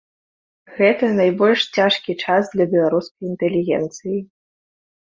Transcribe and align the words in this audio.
Гэта 0.79 1.09
найбольш 1.19 1.61
цяжкі 1.77 2.17
час 2.25 2.43
для 2.57 2.65
беларускай 2.75 3.23
інтэлігенцыі. 3.37 4.19